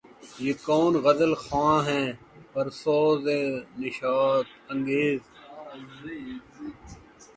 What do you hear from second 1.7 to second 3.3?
ہے پرسوز